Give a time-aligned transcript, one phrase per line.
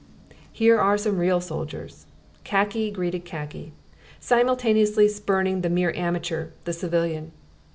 [0.51, 2.07] "Here are some real soldiers!"
[2.43, 3.71] Khaki greeted khaki
[4.19, 7.31] simultaneously spurning the mere amateur, the civilian.